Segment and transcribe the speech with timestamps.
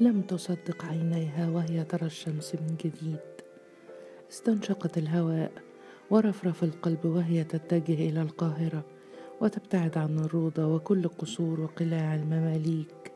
[0.00, 3.18] لم تصدق عينيها وهي ترى الشمس من جديد.
[4.30, 5.52] استنشقت الهواء
[6.10, 8.84] ورفرف القلب وهي تتجه إلى القاهرة
[9.40, 13.12] وتبتعد عن الروضه وكل قصور وقلاع المماليك.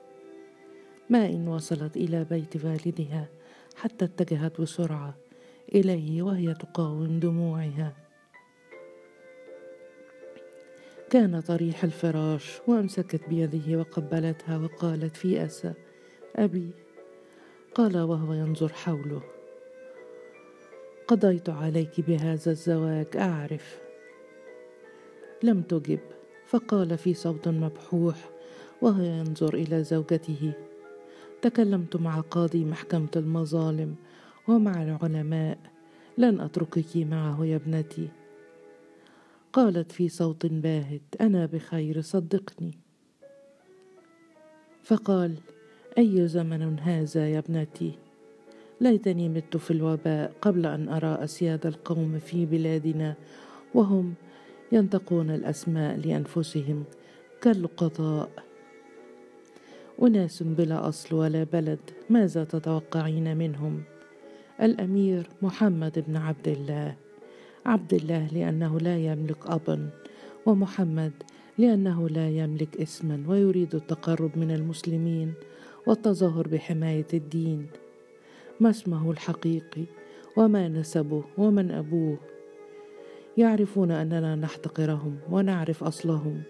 [1.11, 3.29] ما ان وصلت إلى بيت والدها
[3.77, 5.15] حتى اتجهت بسرعة
[5.75, 7.93] إليه وهي تقاوم دموعها.
[11.11, 15.73] كان طريح الفراش وأمسكت بيده وقبلتها وقالت في أسى
[16.37, 16.71] أبي.
[17.75, 19.23] قال وهو ينظر حوله.
[21.09, 23.79] قضيت عليك بهذا الزواج أعرف.
[25.43, 26.01] لم تجب.
[26.47, 28.31] فقال في صوت مبحوح
[28.83, 30.53] وهو ينظر إلى زوجته.
[31.43, 33.97] تكلمت مع قاضي محكمة المظالم
[34.49, 35.59] ومع العلماء.
[36.19, 38.09] لن أتركك معه يا ابنتي.
[39.53, 42.79] قالت في صوت باهت أنا بخير صدقني.
[44.83, 45.35] فقال
[45.99, 47.93] أي زمن هذا يا ابنتي؟
[48.81, 53.15] ليتني مت في الوباء قبل أن أرى أسياد القوم في بلادنا
[53.75, 54.15] وهم
[54.73, 56.85] ينطقون الأسماء لأنفسهم
[57.43, 58.31] كاللقطاء
[60.03, 61.79] أناس بلا أصل ولا بلد
[62.11, 63.83] ماذا تتوقعين منهم؟
[64.63, 66.95] الأمير محمد بن عبد الله.
[67.67, 69.91] عبد الله لأنه لا يملك ابا
[70.47, 71.13] ومحمد
[71.59, 75.35] لأنه لا يملك اسما ويريد التقرب من المسلمين.
[75.87, 77.67] والتظاهر بحماية الدين.
[78.61, 79.85] ما اسمه الحقيقي
[80.37, 82.19] وما نسبه ومن أبوه.
[83.37, 86.43] يعرفون أننا نحتقرهم ونعرف أصلهم.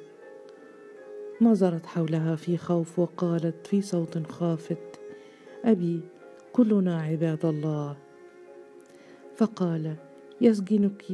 [1.41, 5.01] نظرت حولها في خوف وقالت في صوت خافت
[5.65, 6.01] أبي
[6.53, 7.97] كلنا عباد الله.
[9.37, 9.97] فقال
[10.41, 11.05] يسجنك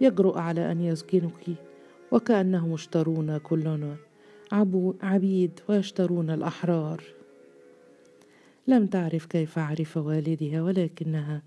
[0.00, 1.44] يجرؤ على أن يسجنك
[2.12, 3.96] وكأنهم اشترونا كلنا
[5.02, 7.02] عبيد ويشترون الأحرار.
[8.68, 11.42] لم تعرف كيف عرف والدها ولكنها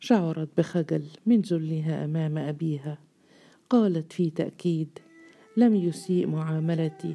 [0.00, 2.98] شعرت بخجل من ذلها أمام أبيها.
[3.70, 4.98] قالت في تأكيد
[5.56, 7.14] لم يسيء معاملتي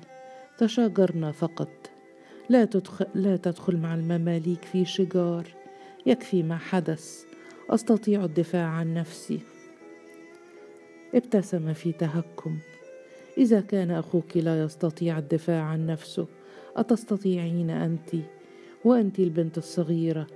[0.57, 1.69] تشاجرنا فقط.
[2.49, 5.47] لا تدخل, لا تدخل مع المماليك في شجار
[6.05, 7.23] يكفي ما حدث
[7.69, 9.39] أستطيع الدفاع عن نفسي.
[11.15, 12.57] ابتسم في تهكم
[13.37, 16.27] إذا كان أخوك لا يستطيع الدفاع عن نفسه
[16.75, 18.15] أتستطيعين أنت؟
[18.85, 20.27] وأنت البنت الصغيرة.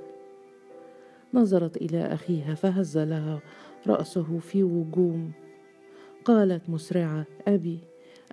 [1.34, 3.40] نظرت إلى أخيها فهز لها
[3.88, 5.32] رأسه في وجوم.
[6.26, 7.80] قالت مسرعة أبي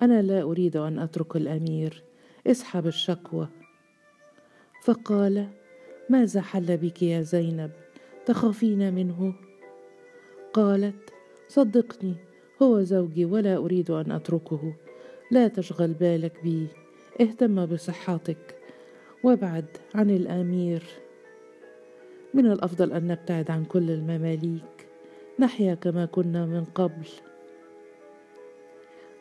[0.03, 2.03] أنا لا أريد أن أترك الأمير
[2.47, 3.48] اسحب الشكوى.
[4.82, 5.48] فقال
[6.10, 7.70] ماذا حل بك يا زينب؟
[8.26, 9.34] تخافين منه؟
[10.53, 11.10] قالت
[11.48, 12.14] صدقني
[12.62, 14.74] هو زوجي ولا أريد أن أتركه.
[15.30, 16.66] لا تشغل بالك بي
[17.20, 18.63] اهتم بصحتك.
[19.24, 20.82] وابعد عن الأمير.
[22.34, 24.88] من الأفضل أن نبتعد عن كل المماليك
[25.38, 27.06] نحيا كما كنا من قبل.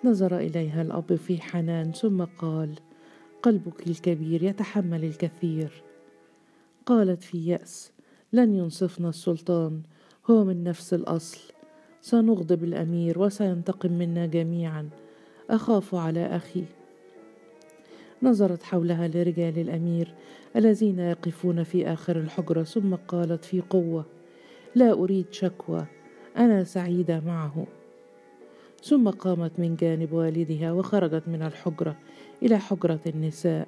[0.04, 2.76] نظر إليها الأب في حنان ثم قال
[3.44, 5.84] قلبك الكبير يتحمل الكثير.
[6.86, 7.92] قالت في يأس
[8.34, 9.82] لن ينصفنا السلطان
[10.30, 11.40] هو من نفس الأصل.
[12.02, 14.90] سنغضب الأمير وسينتقم منا جميعا.
[15.50, 16.64] أخاف على أخي.
[18.24, 20.14] نظرت حولها لرجال الأمير
[20.56, 24.06] الذين يقفون في آخر الحجرة ثم قالت في قوة
[24.76, 25.86] لا أريد شكوى
[26.38, 27.68] أنا سعيدة معه.
[28.84, 31.98] ثم قامت من جانب والدها وخرجت من الحجرة
[32.44, 33.68] إلى حجرة النساء.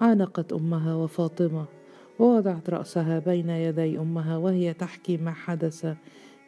[0.00, 1.64] عانقت أمها وفاطمة
[2.18, 5.94] ووضعت رأسها بين يدي أمها وهي تحكي ما حدث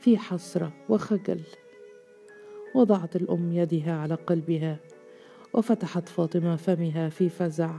[0.01, 1.41] في حسرة وخجل.
[2.75, 4.79] وضعت الأم يدها على قلبها.
[5.55, 7.75] وفتحت فاطمة فمها في فزع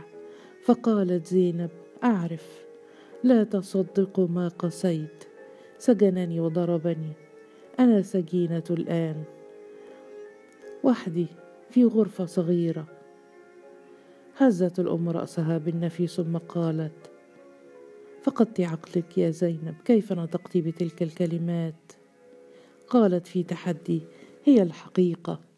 [0.63, 1.69] فقالت زينب
[2.03, 2.65] أعرف
[3.23, 5.23] لا تصدق ما قسيت
[5.77, 7.13] سجنني وضربني
[7.79, 9.23] أنا سجينة الآن
[10.83, 11.27] وحدي
[11.69, 12.85] في غرفة صغيرة.
[14.37, 17.11] هزت الأم رأسها بالنفي ثم قالت
[18.23, 21.93] فقدت عقلك يا زينب كيف نطقت بتلك الكلمات؟
[22.87, 24.01] قالت في تحدي
[24.45, 25.48] هي الحقيقة.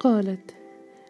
[0.00, 0.54] قالت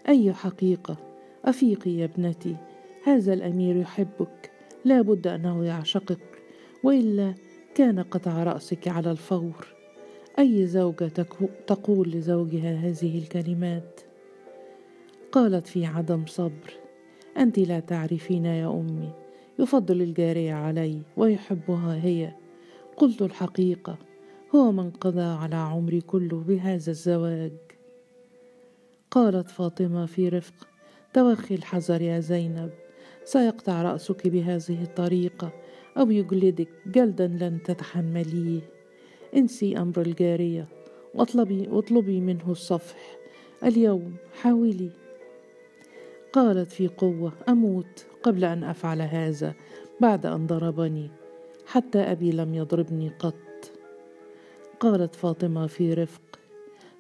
[0.09, 0.97] أي حقيقة؟
[1.45, 2.57] أفيقي يا ابنتي
[3.05, 4.51] هذا الأمير يحبك
[4.85, 6.43] لا بد أنه يعشقك
[6.85, 7.35] وإلا
[7.75, 9.67] كان قطع رأسك على الفور.
[10.39, 11.09] أي زوجة
[11.67, 14.01] تقول لزوجها هذه الكلمات؟
[15.33, 16.73] قالت في عدم صبر
[17.37, 19.13] أنت لا تعرفين يا أمي
[19.59, 22.33] يفضل الجاريه علي ويحبها هي.
[22.97, 23.99] قلت الحقيقة
[24.55, 27.70] هو من قضى على عمري كله بهذا الزواج.
[29.11, 30.69] قالت فاطمة في رفق.
[31.15, 32.71] توخي الحذر يا زينب.
[33.25, 35.53] سيقطع رأسك بهذه الطريقة
[35.97, 38.61] أو يجلدك جلدا لن تتحمليه.
[39.37, 40.69] انسي أمر الجارية
[41.15, 43.17] واطلبي واطلبي منه الصفح.
[43.65, 44.91] اليوم حاولي.
[46.33, 49.55] قالت في قوة أموت قبل أن أفعل هذا
[50.01, 51.11] بعد أن ضربني
[51.67, 53.73] حتى أبي لم يضربني قط.
[54.81, 56.40] قالت فاطمة في رفق.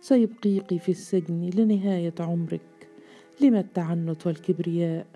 [0.01, 2.61] سيبقيك في السجن لنهاية عمرك.
[3.41, 5.07] لما التعنت والكبرياء؟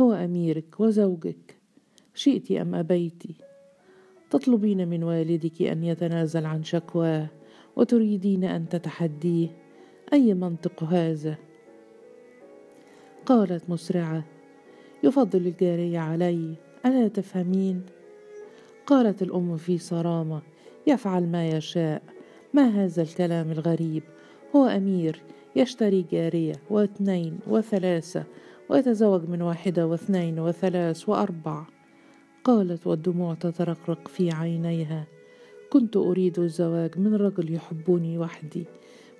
[0.00, 1.56] هو أميرك وزوجك.
[2.14, 3.22] شئت أم أبيت؟
[4.30, 7.26] تطلبين من والدك أن يتنازل عن شكواه
[7.76, 9.48] وتريدين أن تتحديه.
[10.12, 11.38] أي منطق هذا؟
[13.26, 14.24] قالت مسرعة.
[15.02, 16.54] يفضل الجارية علي
[16.86, 17.82] ألا تفهمين؟
[18.86, 20.42] قالت الأم في صرامة.
[20.86, 22.02] يفعل ما يشاء.
[22.54, 24.02] ما هذا الكلام الغريب؟
[24.56, 25.22] هو أمير
[25.56, 28.24] يشتري جارية واثنين وثلاثة
[28.68, 31.64] ويتزوج من واحدة واثنين وثلاث وأربع.
[32.44, 35.06] قالت والدموع تترقرق في عينيها
[35.70, 38.64] كنت أريد الزواج من رجل يحبني وحدي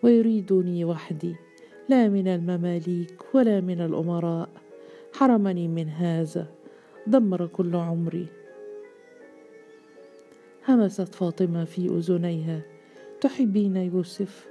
[0.02, 1.34] ويريدني وحدي
[1.88, 4.48] لا من المماليك ولا من الأمراء.
[5.12, 6.46] حرمني من هذا
[7.06, 8.26] دمر كل عمري.
[10.68, 12.62] همست فاطمة في أذنيها
[13.20, 14.46] تحبين يوسف؟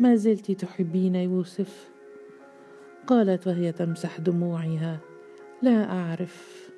[0.00, 1.90] ما زلت تحبين يوسف؟
[3.06, 5.00] قالت وهي تمسح دموعها.
[5.62, 6.68] لا أعرف.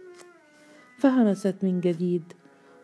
[0.98, 2.32] فهمست من جديد.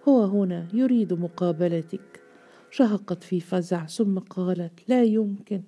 [0.09, 2.23] هو هنا يريد مقابلتك.
[2.71, 5.63] شهقت في فزع ثم قالت لا يمكن.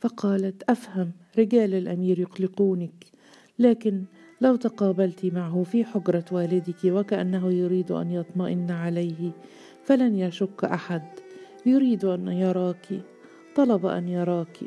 [0.00, 3.04] فقالت أفهم رجال الأمير يقلقونك
[3.58, 4.04] لكن
[4.40, 9.32] لو تقابلت معه في حجرة والدك وكأنه يريد أن يطمئن عليه
[9.88, 11.02] فلن يشك أحد.
[11.66, 13.00] يريد أن يراك.
[13.56, 14.58] طلب أن يراك.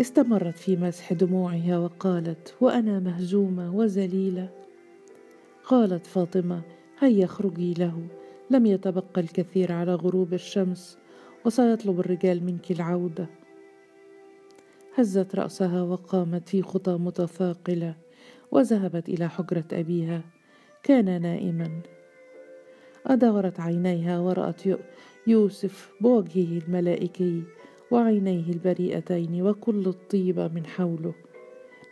[0.00, 4.48] استمرت في مسح دموعها وقالت وأنا مهزومه وذليله
[5.64, 6.62] قالت فاطمة
[6.98, 8.06] هيا اخرجي له.
[8.50, 10.98] لم يتبقى الكثير على غروب الشمس
[11.44, 13.26] وسيطلب الرجال منك العودة.
[14.94, 17.94] هزت رأسها وقامت في خطى متثاقلة
[18.50, 20.37] وذهبت إلى حجرة أبيها.
[20.82, 21.80] كان نائما.
[23.06, 24.62] أدارت عينيها ورأت
[25.26, 27.42] يوسف بوجهه الملائكي
[27.90, 31.14] وعينيه البريئتين وكل الطيبه من حوله.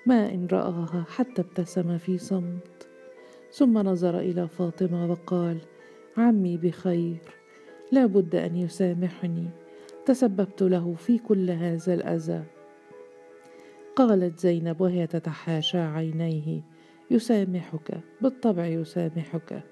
[0.07, 2.89] ما إن رآها حتى ابتسم في صمت.
[3.53, 5.59] ثم نظر إلى فاطمة وقال
[6.17, 7.19] عمي بخير
[7.93, 9.51] لا بد أن يسامحني.
[10.07, 12.45] تسببت له في كل هذا الأذى.
[13.97, 16.76] قالت زينب وهي تتحاشى عينيه.
[17.11, 19.63] يسامحك بالطبع يسامحك.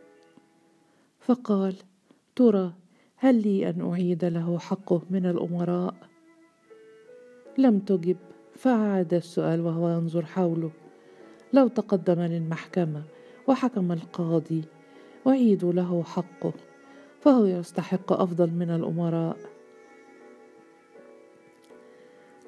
[1.21, 1.77] فقال
[2.37, 2.73] ترى
[3.17, 5.95] هل لي أن أعيد له حقه من الأمراء؟
[7.59, 8.17] لم تجب
[8.57, 10.71] فعاد السؤال وهو ينظر حوله.
[11.53, 13.03] لو تقدم للمحكمة
[13.49, 14.65] وحكم القاضي
[15.27, 16.53] أعيد له حقه
[17.21, 19.37] فهو يستحق أفضل من الأمراء.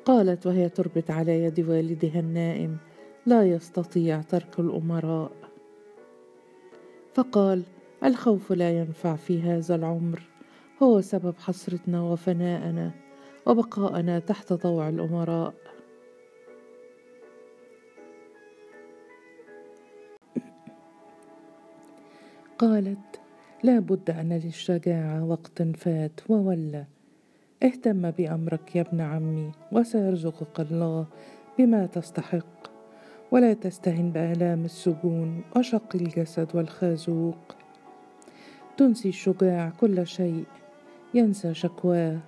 [0.04, 2.76] قالت وهي تربت على يد والدها النائم
[3.26, 5.32] لا يستطيع ترك الأمراء.
[7.14, 7.62] فقال
[8.04, 10.22] الخوف لا ينفع في هذا العمر.
[10.82, 12.90] هو سبب حسرتنا وفناءنا
[13.46, 15.54] وبقاءنا تحت طوع الأمراء.
[22.58, 23.20] قالت
[23.62, 26.84] لا بد أن للشجاعة وقت فات وولى.
[27.62, 31.06] اهتم بأمرك يا ابن عمي وسيرزقك الله
[31.58, 32.55] بما تستحق.
[33.30, 37.38] ولا تستهن بآلام السجون وشق الجسد والخازوق.
[38.76, 40.44] تنسي الشجاع كل شيء
[41.14, 42.18] ينسى شكواه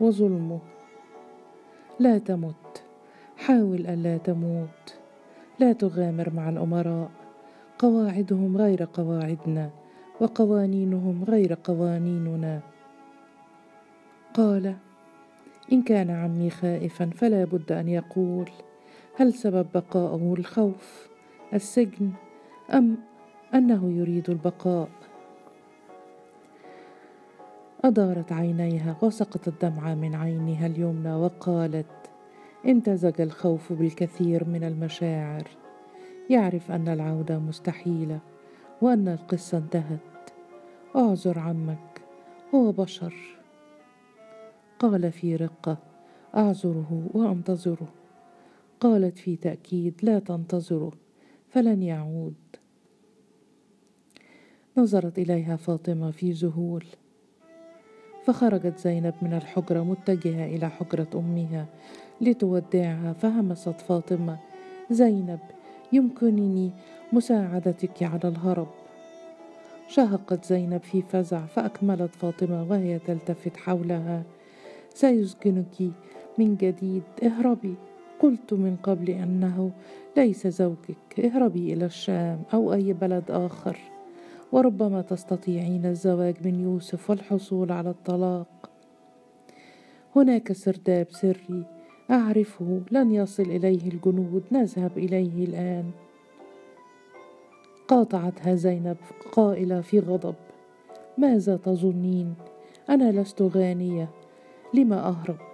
[0.00, 0.60] وظلمه.
[2.00, 2.84] لا تمت
[3.36, 4.98] حاول ألا تموت.
[5.58, 7.10] لا تغامر مع الأمراء
[7.78, 9.70] قواعدهم غير قواعدنا
[10.20, 12.60] وقوانينهم غير قوانيننا.
[14.34, 14.76] قال
[15.72, 18.50] إن كان عمي خائفا فلا بد أن يقول
[19.16, 21.08] هل سبب بقاءه الخوف
[21.52, 22.10] السجن
[22.72, 22.96] أم
[23.54, 24.88] أنه يريد البقاء؟
[27.84, 32.10] أدارت عينيها وسقط الدمعه من عينها اليمنى وقالت
[32.68, 35.48] امتزج الخوف بالكثير من المشاعر.
[36.30, 38.18] يعرف أن العودة مستحيلة
[38.82, 40.30] وأن القصة انتهت.
[40.96, 42.02] اعذر عمك
[42.54, 43.14] هو بشر.
[44.78, 45.78] قال في رقة
[46.36, 48.03] أعذره وأنتظره.
[48.80, 50.92] قالت في تأكيد لا تنتظره
[51.48, 52.34] فلن يعود.
[54.76, 56.84] نظرت إليها فاطمة في ذهول.
[58.24, 61.66] فخرجت زينب من الحجرة متجهة إلى حجرة أمها
[62.20, 63.12] لتودعها.
[63.12, 64.38] فهمست فاطمة
[64.90, 65.40] زينب
[65.92, 66.70] يمكنني
[67.12, 68.68] مساعدتك على الهرب.
[69.88, 74.22] شهقت زينب في فزع فأكملت فاطمة وهي تلتفت حولها.
[74.94, 75.92] سيسجنك
[76.38, 77.74] من جديد اهربي.
[78.24, 79.70] قلت من قبل أنه
[80.16, 83.78] ليس زوجك اهربي إلى الشام أو أي بلد آخر
[84.52, 88.70] وربما تستطيعين الزواج من يوسف والحصول على الطلاق.
[90.16, 91.64] هناك سرداب سري
[92.10, 95.90] أعرفه لن يصل إليه الجنود نذهب إليه الآن.
[97.88, 98.96] قاطعتها زينب
[99.32, 100.34] قائلة في غضب
[101.18, 102.34] ماذا تظنين؟
[102.90, 104.08] أنا لست غانية
[104.74, 105.53] لم أهرب؟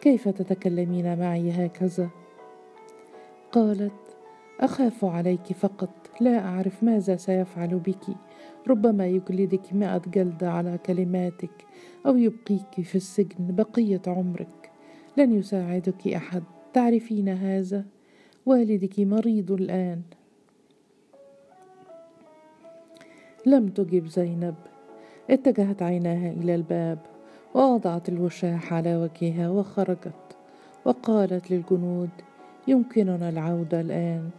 [0.00, 2.08] كيف تتكلمين معي هكذا؟
[3.52, 3.92] قالت
[4.60, 5.90] أخاف عليك فقط
[6.20, 8.04] لا أعرف ماذا سيفعل بك.
[8.68, 11.66] ربما يجلدك مائه جلدة على كلماتك
[12.06, 14.70] أو يبقيك في السجن بقية عمرك.
[15.16, 16.42] لن يساعدك أحد.
[16.72, 17.84] تعرفين هذا؟
[18.46, 20.02] والدك مريض الآن.
[23.46, 24.54] لم تجب زينب.
[25.30, 27.17] اتجهت عيناها إلى الباب.
[27.58, 30.36] ووضعت الوشاح على وجهها وخرجت
[30.84, 32.10] وقالت للجنود
[32.68, 34.30] يمكننا العودة الآن.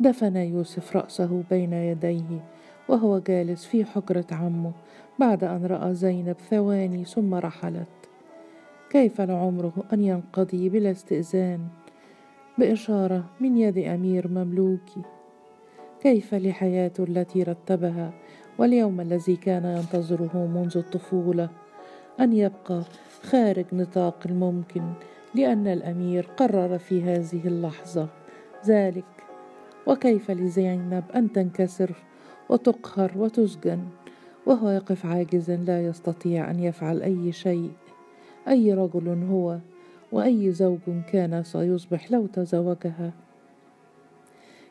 [0.00, 2.44] دفن يوسف رأسه بين يديه
[2.88, 4.72] وهو جالس في حجرة عمه
[5.18, 7.86] بعد أن رأى زينب ثواني ثم رحلت.
[8.90, 11.60] كيف لعمره أن ينقضي بلا استئذان؟
[12.58, 15.02] بإشارة من يد أمير مملوكي.
[16.02, 18.12] كيف لحياته التي رتبها؟
[18.58, 21.48] واليوم الذي كان ينتظره منذ الطفولة
[22.20, 22.82] أن يبقى
[23.22, 24.92] خارج نطاق الممكن
[25.34, 28.08] لأن الأمير قرر في هذه اللحظة
[28.66, 29.04] ذلك.
[29.86, 31.90] وكيف لزينب أن تنكسر
[32.48, 33.84] وتقهر وتسجن
[34.46, 37.70] وهو يقف عاجزا لا يستطيع أن يفعل أي شيء؟
[38.48, 39.58] أي رجل هو
[40.12, 40.78] وأي زوج
[41.12, 43.12] كان سيصبح لو تزوجها؟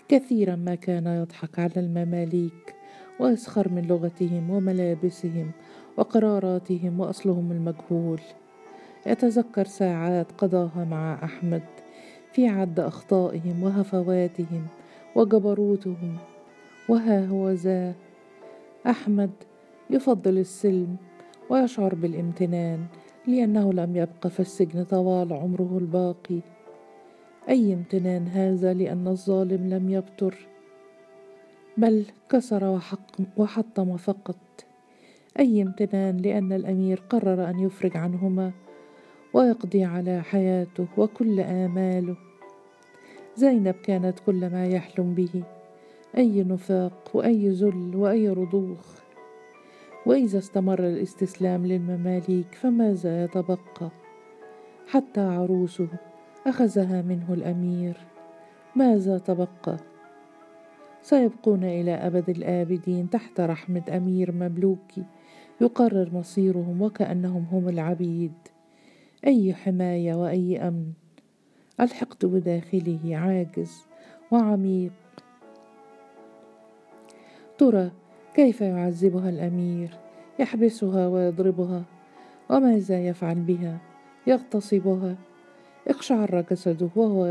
[0.07, 2.76] كثيرا ما كان يضحك على المماليك
[3.19, 5.51] ويسخر من لغتهم وملابسهم
[5.97, 8.21] وقراراتهم وأصلهم المجهول.
[9.07, 11.63] يتذكر ساعات قضاها مع أحمد
[12.31, 14.67] في عد أخطائهم وهفواتهم
[15.15, 16.17] وجبروتهم.
[16.89, 17.93] وها هو ذا
[18.87, 19.31] أحمد
[19.89, 20.95] يفضل السلم
[21.49, 22.85] ويشعر بالامتنان
[23.27, 26.39] لأنه لم يبق في السجن طوال عمره الباقي.
[27.49, 30.47] أي امتنان هذا لأن الظالم لم يبتر؟
[31.77, 32.79] بل كسر
[33.37, 34.35] وحطم فقط.
[35.39, 38.51] أي امتنان لأن الأمير قرر أن يفرج عنهما
[39.33, 42.17] ويقضي على حياته وكل آماله.
[43.35, 45.43] زينب كانت كل ما يحلم به.
[46.17, 48.97] أي نفاق وأي ذل وأي رضوخ.
[50.05, 53.89] وإذا استمر الاستسلام للمماليك فماذا يتبقى؟
[54.87, 55.87] حتى عروسه
[56.47, 57.97] أخذها منه الأمير.
[58.75, 59.77] ماذا تبقى؟
[61.07, 65.03] سيبقون إلى أبد الآبدين تحت رحمة أمير مملوكي
[65.61, 68.33] يقرر مصيرهم وكأنهم هم العبيد.
[69.27, 70.91] أي حماية وأي أمن.
[71.79, 73.85] الحقد بداخله عاجز
[74.31, 74.91] وعميق.
[77.57, 77.91] ترى
[78.33, 79.97] كيف يعذبها الأمير؟
[80.39, 81.83] يحبسها ويضربها.
[82.49, 83.77] وماذا يفعل بها؟
[84.27, 85.15] يغتصبها.
[85.87, 87.25] اقشعر جسده وهو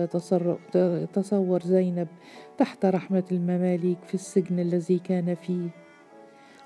[0.75, 2.09] يتصور زينب
[2.59, 5.69] تحت رحمة المماليك في السجن الذي كان فيه.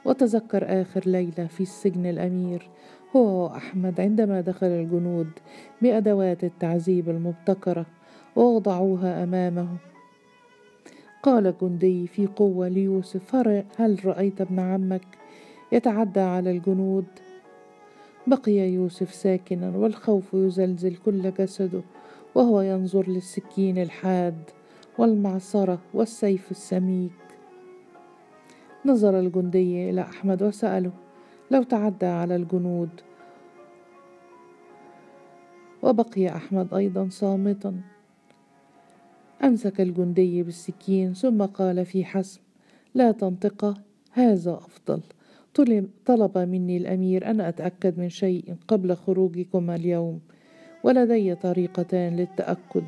[0.04, 2.70] وتذكر آخر ليلة في السجن الأمير.
[3.16, 5.30] هو وأحمد عندما دخل الجنود
[5.82, 7.86] بأدوات التعذيب المبتكرة
[8.36, 9.68] ووضعوها أمامه.
[11.22, 13.36] قال جندي في قوة ليوسف
[13.78, 15.06] هل رأيت ابن عمك?
[15.72, 17.04] يتعدى على الجنود
[18.26, 21.82] بقي يوسف ساكنا والخوف يزلزل كل جسده
[22.34, 24.50] وهو ينظر للسكين الحاد
[24.98, 27.12] والمعصرة والسيف السميك.
[28.86, 30.92] نظر الجندي إلى أحمد وسأله
[31.50, 32.88] لو تعدى على الجنود؟
[35.82, 37.80] وبقي أحمد أيضا صامتا.
[39.44, 42.40] أمسك الجندي بالسكين ثم قال في حسم
[42.94, 43.78] لا تنطق
[44.12, 45.00] هذا أفضل.
[45.54, 50.20] طلب مني الأمير أن أتأكد من شيء قبل خروجكما اليوم
[50.84, 52.84] ولدي طريقتان للتأكد.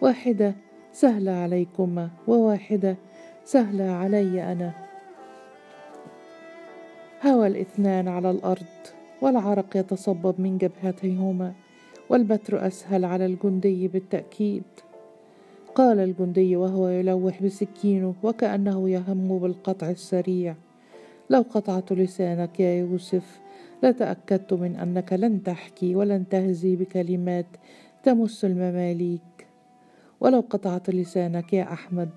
[0.00, 0.54] واحدة
[0.92, 2.96] سهلة عليكما وواحدة
[3.44, 4.72] سهلة علي أنا.
[7.26, 8.66] هوى الاثنان على الأرض
[9.22, 11.52] والعرق يتصبب من جبهتيهما
[12.08, 14.62] والبتر أسهل على الجندي بالتأكيد.
[15.74, 20.54] قال الجندي وهو يلوح بسكينه وكأنه يهم بالقطع السريع.
[21.30, 23.40] لو قطعت لسانك يا يوسف
[23.82, 27.46] لتأكدت من أنك لن تحكي ولن تهزي بكلمات
[28.02, 29.46] تمس المماليك.
[30.20, 32.10] ولو قطعت لسانك يا أحمد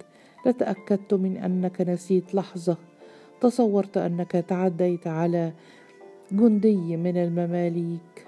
[0.45, 2.77] لتأكدت من أنك نسيت لحظة
[3.41, 5.51] تصورت أنك تعديت على
[6.31, 8.27] جندي من المماليك.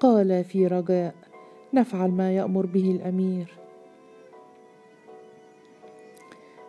[0.00, 1.14] قال في رجاء
[1.74, 3.54] نفعل ما يأمر به الأمير.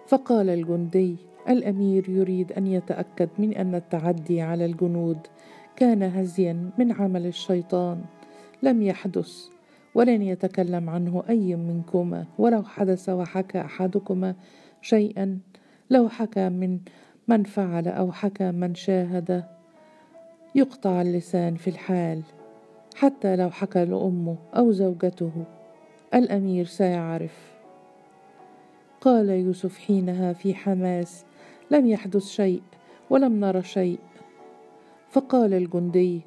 [0.07, 5.17] فقال الجندي الأمير يريد أن يتأكد من أن التعدي على الجنود
[5.75, 8.01] كان هزيا من عمل الشيطان.
[8.63, 9.47] لم يحدث
[9.95, 12.25] ولن يتكلم عنه أي منكما.
[12.37, 14.35] ولو حدث وحكى أحدكما
[14.81, 15.39] شيئا
[15.89, 16.79] لو حكى من
[17.27, 19.43] من فعل أو حكى من شاهد
[20.55, 22.21] يقطع اللسان في الحال.
[22.95, 25.31] حتى لو حكى لأمه أو زوجته
[26.13, 27.59] الأمير سيعرف.
[29.01, 31.25] قال يوسف حينها في حماس
[31.71, 32.61] لم يحدث شيء
[33.09, 33.99] ولم نر شيء.
[35.09, 36.21] فقال الجندي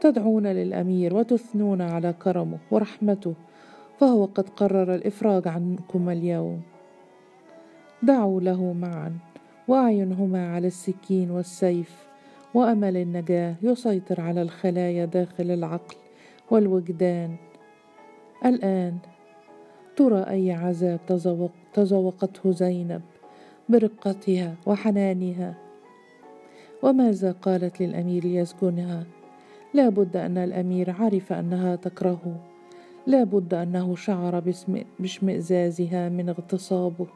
[0.00, 3.34] تدعون للأمير وتثنون على كرمه ورحمته
[4.00, 6.62] فهو قد قرر الإفراج عنكم اليوم.
[8.02, 9.18] دعوا له معا
[9.68, 12.08] وأعينهما على السكين والسيف
[12.54, 15.96] وأمل النجاة يسيطر على الخلايا داخل العقل
[16.50, 17.36] والوجدان.
[18.46, 18.98] الآن
[19.96, 23.02] ترى أي عذاب تذوق تذوقته زينب.
[23.68, 25.54] برقتها وحنانها.
[26.82, 29.04] وماذا قالت للأمير يسجنها
[29.74, 32.40] لا بد أن الأمير عرف أنها تكرهه
[33.06, 34.42] لا بد أنه شعر
[34.98, 37.06] باشمئزازها من اغتصابه.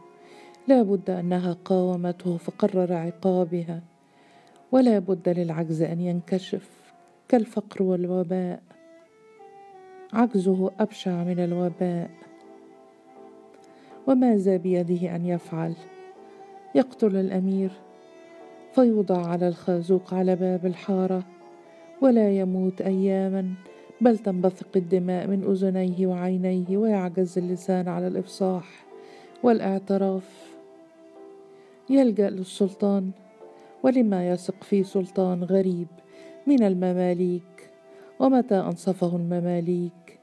[0.68, 3.80] لا بد أنها قاومته فقرر عقابها.
[4.73, 6.68] ولا بد للعجز أن ينكشف
[7.28, 8.62] كالفقر والوباء.
[10.12, 12.11] عجزه أبشع من الوباء.
[14.06, 15.75] وماذا بيده أن يفعل؟
[16.75, 17.71] يقتل الأمير
[18.75, 21.23] فيوضع على الخازوق على باب الحارة
[22.00, 23.55] ولا يموت اياما
[24.01, 28.87] بل تنبثق الدماء من أذنيه وعينيه ويعجز اللسان على الإفصاح
[29.42, 30.53] والأعتراف.
[31.90, 33.11] يلجأ للسلطان
[33.83, 35.88] ولما يثق في سلطان غريب
[36.46, 37.70] من المماليك
[38.20, 40.18] ومتى أنصفه المماليك؟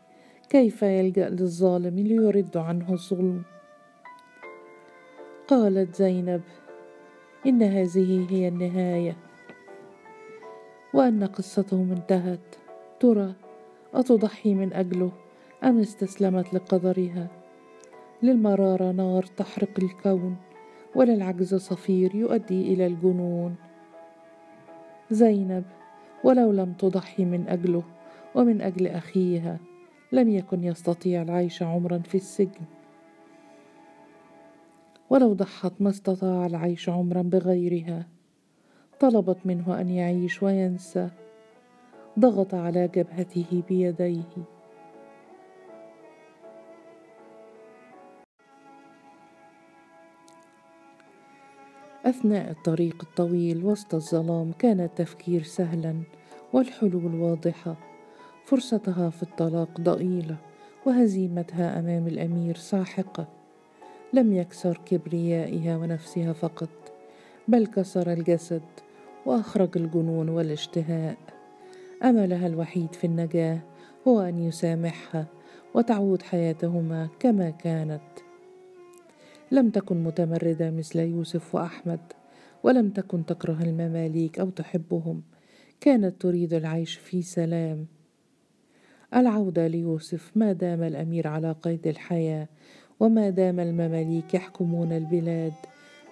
[0.49, 3.43] كيف يلجأ للظالم ليرد عنه الظلم؟
[5.49, 6.41] قالت زينب
[7.45, 9.17] إن هذه هي النهاية.
[10.93, 12.55] وأن قصتهم انتهت
[12.99, 13.33] ترى
[13.93, 15.11] أتضحي من أجله
[15.63, 17.27] أم استسلمت لقدرها؟
[18.23, 20.35] للمرارة نار تحرق الكون
[20.95, 23.55] وللعجز صفير يؤدي إلى الجنون.
[25.11, 25.63] زينب
[26.23, 27.83] ولو لم تضحي من أجله
[28.35, 29.59] ومن أجل أخيها
[30.11, 32.78] لم يكن يستطيع العيش عمرا في السجن.
[35.09, 38.07] ولو ضحت ما استطاع العيش عمرا بغيرها.
[38.99, 41.09] طلبت منه أن يعيش وينسى.
[42.19, 44.43] ضغط على جبهته بيديه.
[52.05, 56.01] أثناء الطريق الطويل وسط الظلام كان التفكير سهلا
[56.53, 57.75] والحلول واضحة.
[58.45, 60.37] فرصتها في الطلاق ضئيلة
[60.85, 63.38] وهزيمتها أمام الأمير ساحقة.
[64.13, 66.69] لم يكسر كبريائها ونفسها فقط
[67.47, 68.61] بل كسر الجسد
[69.25, 71.17] وأخرج الجنون والاشتهاء.
[72.03, 73.59] أملها الوحيد في النجاة
[74.07, 75.25] هو أن يسامحها
[75.73, 78.01] وتعود حياتهما كما كانت.
[79.51, 81.99] لم تكن متمردة مثل يوسف وأحمد
[82.63, 85.21] ولم تكن تكره المماليك أو تحبهم
[85.81, 87.85] كانت تريد العيش في سلام.
[89.15, 92.47] العودة ليوسف ما دام الأمير على قيد الحياة
[92.99, 95.53] وما دام المماليك يحكمون البلاد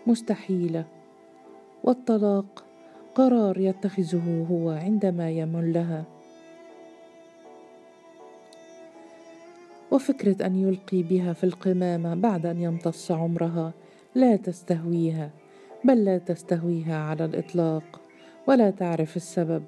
[0.08, 0.86] مستحيلة
[1.84, 2.64] والطلاق
[3.16, 6.04] قرار يتخذه هو عندما يمل لها.
[9.92, 13.74] وفكرة أن يلقي بها في القمامة بعد أن يمتص عمرها
[14.16, 15.30] لا تستهويها
[15.84, 18.02] بل لا تستهويها على الإطلاق
[18.48, 19.64] ولا تعرف السبب.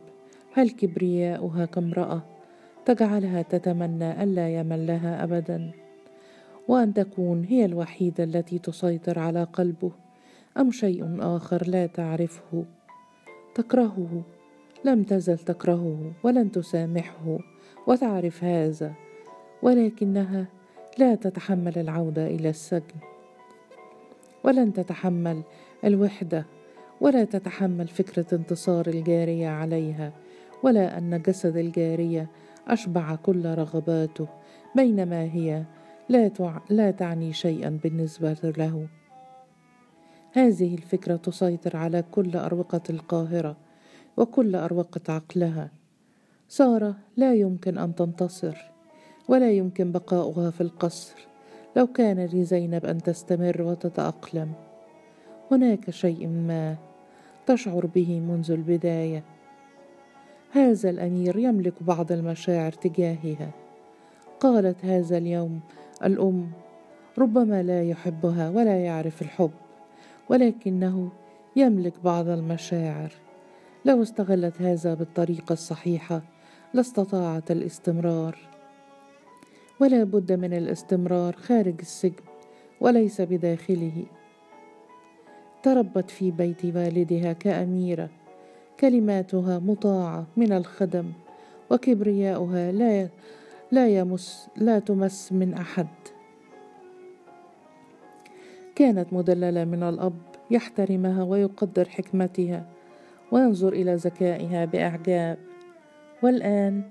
[0.54, 2.22] هل كبرياؤها كامرأة
[2.86, 5.72] تجعلها تتمنى الا يمل لها ابدا؟
[6.70, 9.92] وأن تكون هي الوحيدة التي تسيطر على قلبه
[10.58, 12.66] أم شيء آخر لا تعرفه.
[13.56, 14.24] تكرهه.
[14.86, 17.38] لم تزل تكرهه ولن تسامحه
[17.88, 18.94] وتعرف هذا
[19.62, 20.46] ولكنها
[20.98, 23.00] لا تتحمل العودة إلى السجن.
[24.44, 25.44] ولن تتحمل
[25.86, 26.46] الوحدة
[27.02, 30.14] ولا تتحمل فكرة انتصار الجارية عليها
[30.64, 32.28] ولا أن جسد الجارية
[32.68, 34.28] أشبع كل رغباته
[34.76, 35.64] بينما هي
[36.10, 36.32] لا.
[36.70, 38.88] لا تعني شيئا بالنسبة له.
[40.32, 43.58] هذه الفكرة تسيطر على كل أروقة القاهرة
[44.18, 45.72] وكل أروقة عقلها.
[46.48, 48.58] سارة لا يمكن أن تنتصر
[49.28, 51.16] ولا يمكن بقاؤها في القصر
[51.76, 54.54] لو كان لزينب أن تستمر وتتأقلم.
[55.52, 56.76] هناك شيء ما
[57.46, 59.24] تشعر به منذ البداية.
[60.52, 63.52] هذا الأمير يملك بعض المشاعر تجاهها.
[64.40, 65.60] قالت هذا اليوم
[66.04, 66.52] الأم.
[67.18, 69.52] ربما لا يحبها ولا يعرف الحب
[70.30, 71.12] ولكنه
[71.56, 73.12] يملك بعض المشاعر.
[73.86, 76.22] لو استغلت هذا بالطريقة الصحيحة
[76.74, 78.38] لاستطاعت الاستمرار.
[79.80, 82.24] ولا بد من الاستمرار خارج السجن
[82.82, 84.06] وليس بداخله.
[85.64, 88.10] تربت في بيت والدها كأميرة.
[88.80, 91.12] كلماتها مطاعة من الخدم
[91.72, 93.10] وكبرياؤها لا
[93.72, 95.88] لا يمس لا تمس من أحد.
[98.76, 100.14] كانت مدللة من الأب
[100.52, 102.66] يحترمها ويقدر حكمتها
[103.32, 105.38] وينظر إلى ذكائها بأعجاب.
[106.24, 106.84] والآن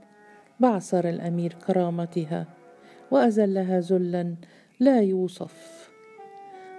[0.61, 2.47] بعثر الأمير كرامتها
[3.11, 4.35] واذلها ذلا
[4.81, 5.89] لا يوصف.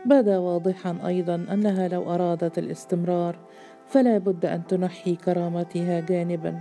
[0.06, 3.40] بدا واضحا أيضا أنها لو أرادت الاستمرار
[3.88, 6.60] فلا بد أن تنحي كرامتها جانبا.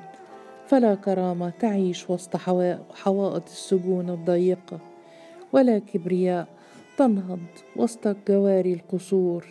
[0.68, 2.36] فلا كرامة تعيش وسط
[2.94, 4.78] حوائط السجون الضيقه
[5.52, 6.48] ولا كبرياء
[6.98, 7.40] تنهض
[7.76, 9.46] وسط جواري القصور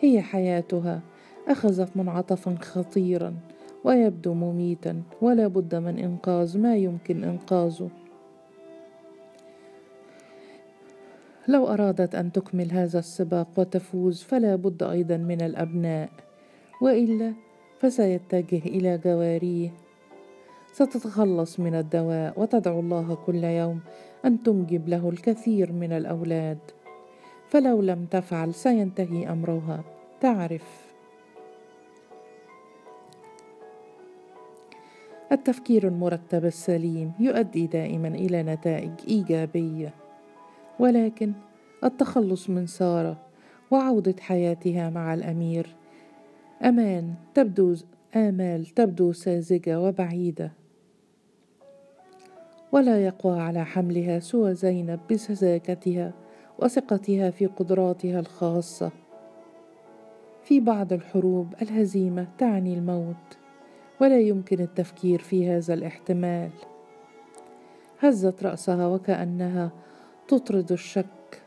[0.00, 1.00] هي حياتها
[1.48, 3.34] أخذت منعطفا خطيرا
[3.84, 7.90] ويبدو مميتا ولا بد من إنقاذ ما يمكن إنقاذه.
[11.48, 16.10] لو أرادت أن تكمل هذا السباق وتفوز فلا بد أيضا من الأبناء
[16.82, 17.32] وإلا
[17.78, 19.70] فسيتجه إلى جواريه.
[20.72, 23.80] ستتخلص من الدواء وتدعو الله كل يوم
[24.24, 26.58] أن تنجب له الكثير من الأولاد.
[27.48, 29.84] فلو لم تفعل سينتهي أمرها.
[30.20, 30.94] تعرف.
[35.32, 39.94] التفكير المرتب السليم يؤدي دائما إلى نتائج إيجابية.
[40.78, 41.32] ولكن
[41.84, 43.16] التخلص من سارة
[43.70, 45.66] وعودة حياتها مع الأمير
[46.62, 47.74] أمان تبدو
[48.16, 50.52] آمال تبدو ساذجة وبعيدة.
[52.72, 56.12] ولا يقوى على حملها سوى زينب بسذاجتها
[56.58, 58.90] وثقتها في قدراتها الخاصة.
[60.44, 63.38] في بعض الحروب الهزيمة تعني الموت
[64.00, 66.50] ولا يمكن التفكير في هذا الاحتمال.
[68.00, 69.72] هزت رأسها وكأنها
[70.28, 71.42] تطرد الشك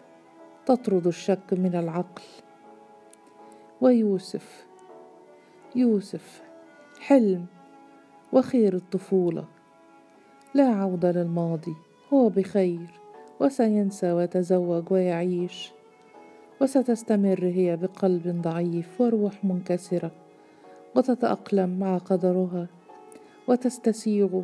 [0.66, 2.24] تطرد الشك من العقل.
[3.82, 4.67] ويوسف
[5.76, 6.42] يوسف
[7.00, 7.46] حلم
[8.34, 9.46] وخير الطفولة.
[10.54, 11.76] لا عوده للماضي
[12.14, 12.88] هو بخير
[13.40, 15.72] وسينسى ويتزوج ويعيش.
[16.62, 20.12] وستستمر هي بقلب ضعيف وروح منكسرة.
[20.96, 22.68] وتتأقلم مع قدرها.
[23.48, 24.42] وتستسيغ.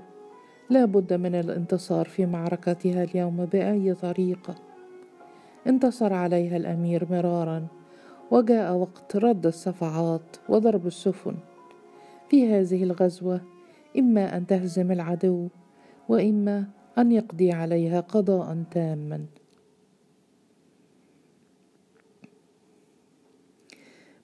[0.70, 4.56] لا بد من الانتصار في معركتها اليوم بأي طريقة.
[5.68, 7.68] انتصر عليها الأمير مرارا.
[8.32, 11.36] وجاء وقت رد الصفعات وضرب السفن.
[12.30, 13.42] في هذه الغزوة
[13.98, 15.48] إما أن تهزم العدو
[16.10, 16.66] وإما
[16.98, 19.26] أن يقضي عليها قضاء تاما.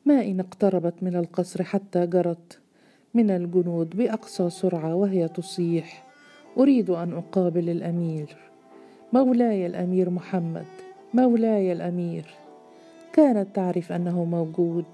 [0.05, 2.59] ما إن اقتربت من القصر حتى جرت
[3.13, 6.05] من الجنود بأقصى سرعة وهي تصيح.
[6.57, 8.37] أريد أن أقابل الأمير.
[9.13, 10.65] مولاي الأمير محمد.
[11.13, 12.48] مولاي الأمير.
[13.13, 14.85] كانت تعرف أنه موجود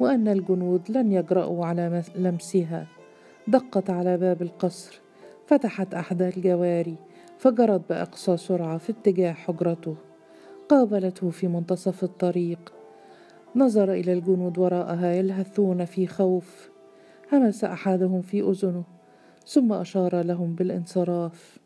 [0.00, 2.86] وأن الجنود لن يجرأوا على لمسها.
[3.48, 5.00] دقت على باب القصر
[5.46, 6.96] فتحت احدى الجواري
[7.38, 9.96] فجرت بأقصى سرعة في اتجاه حجرته.
[10.68, 12.72] قابلته في منتصف الطريق.
[13.56, 16.70] نظر إلى الجنود وراءها يلهثون في خوف.
[17.32, 18.84] همس أحدهم في أذنه
[19.46, 21.58] ثم أشار لهم بالانصراف.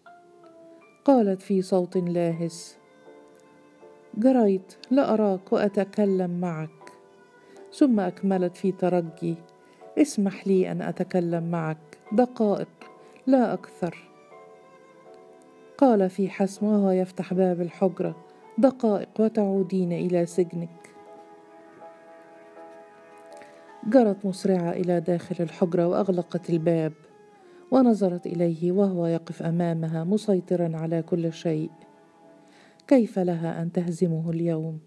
[1.04, 2.78] قالت في صوت لاهس
[4.18, 6.70] جريت لاراك وأتكلم معك.
[7.72, 9.34] ثم أكملت في ترجي
[9.98, 11.98] اسمح لي أن أتكلم معك.
[12.12, 12.68] دقائق
[13.26, 14.10] لا أكثر.
[15.78, 18.16] قال في حسم وهو يفتح باب الحجرة
[18.58, 20.90] دقائق وتعودين إلى سجنك.
[23.86, 26.92] جرت مسرعة إلى داخل الحجرة وأغلقت الباب
[27.70, 31.70] ونظرت إليه وهو يقف أمامها مسيطرا على كل شيء.
[32.86, 34.78] كيف لها أن تهزمه اليوم؟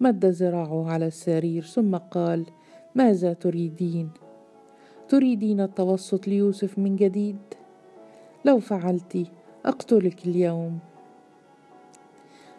[0.00, 2.46] مد ذراعه على السرير ثم قال
[2.94, 4.10] ماذا تريدين؟
[5.08, 7.38] تريدين التوسط ليوسف من جديد؟
[8.44, 9.26] لو فعلت
[9.66, 10.78] أقتلك اليوم.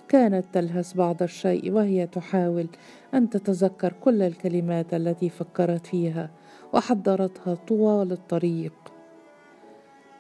[0.08, 2.67] كانت تلهث بعض الشيء وهي تحاول
[3.13, 6.32] أن تتذكر كل الكلمات التي فكرت فيها
[6.73, 8.73] وحضرتها طوال الطريق.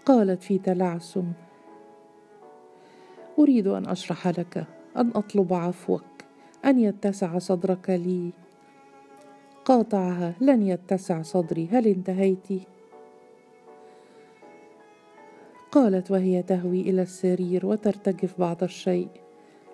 [0.05, 1.25] قالت في تلعثم
[3.39, 4.65] أريد أن أشرح لك
[4.97, 6.03] أن أطلب عفوك
[6.65, 8.31] أن يتسع صدرك لي.
[9.65, 11.67] قاطعها لن يتسع صدري.
[11.71, 12.47] هل انتهيت؟
[15.71, 19.09] قالت وهي تهوي إلى السرير وترتجف بعض الشيء.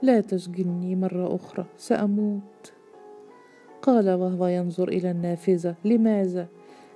[0.02, 2.74] لا تسجني مرة أخرى سأموت.
[3.82, 5.76] قال وهو ينظر إلى النافذة.
[5.86, 6.48] لماذا؟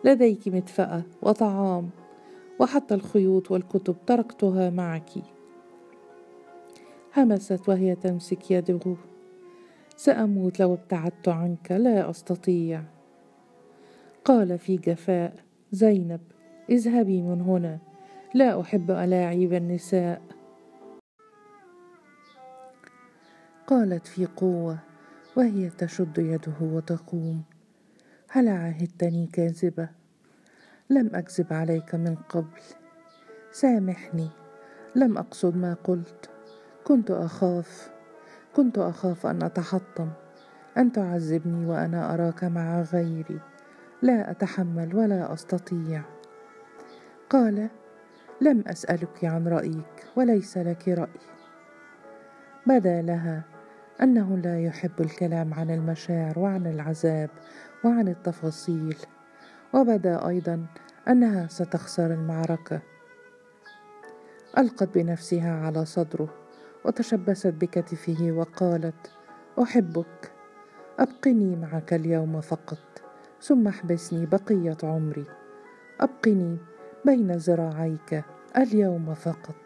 [0.04, 1.89] لديك مدفأة وطعام
[2.60, 5.35] وحتى الخيوط والكتب تركتها معك.
[7.17, 8.95] همست وهي تمسك يده.
[9.95, 12.84] سأموت لو ابتعدت عنك لا أستطيع.
[14.25, 15.36] قال في جفاء
[15.71, 16.21] زينب
[16.69, 17.80] اذهبي من هنا.
[18.34, 20.21] لا أحب الاعيب النساء.
[23.67, 24.80] قالت في قوة
[25.36, 27.43] وهي تشد يده وتقوم.
[28.30, 29.89] هل عاهدتني كاذبة؟
[30.89, 32.62] لم أكذب عليك من قبل.
[33.51, 34.30] سامحني
[34.95, 36.35] لم أقصد ما قلت.
[36.88, 37.91] كنت أخاف.
[38.56, 40.10] كنت أخاف أن أتحطم.
[40.78, 43.39] أن تعذبني وأنا أراك مع غيري.
[44.02, 46.02] لا أتحمل ولا أستطيع.
[47.30, 47.69] قال
[48.41, 51.19] لم أسألك عن رأيك وليس لك رأي.
[52.67, 53.43] بدا لها
[54.02, 57.30] أنه لا يحب الكلام عن المشاعر وعن العذاب
[57.84, 58.98] وعن التفاصيل.
[59.74, 60.65] وبدا أيضا
[61.08, 62.82] أنها ستخسر المعركة.
[64.58, 66.44] ألقت بنفسها على صدره.
[66.86, 69.12] وتشبست بكتفه وقالت
[69.62, 70.32] أحبك.
[71.00, 73.02] أبقني معك اليوم فقط.
[73.41, 75.26] ثم احبسني بقية عمري.
[76.02, 76.58] أبقني
[77.06, 78.24] بين ذراعيك
[78.58, 79.64] اليوم فقط.